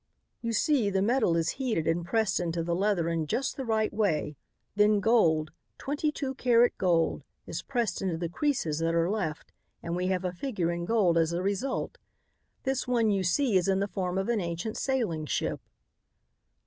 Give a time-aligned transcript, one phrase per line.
[0.41, 3.93] "You see, the metal is heated and pressed into the leather in just the right
[3.93, 4.35] way,
[4.75, 9.51] then gold, twenty two carat gold, is pressed into the creases that are left
[9.83, 11.99] and we have a figure in gold as a result.
[12.63, 15.61] This one you see is in the form of an ancient sailing ship."